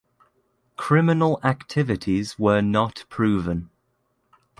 [0.77, 3.69] Criminal activities were not proven.